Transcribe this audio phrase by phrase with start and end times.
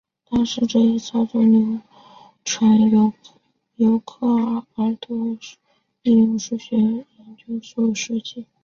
[0.27, 1.79] 当时这一操作流
[2.43, 2.89] 程
[3.75, 4.25] 由克
[4.73, 5.57] 尔德什
[6.01, 7.05] 应用数学研
[7.37, 8.47] 究所所设计。